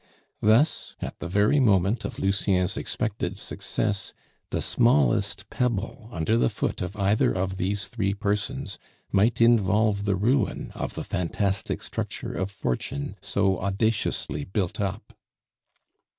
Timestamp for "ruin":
10.15-10.71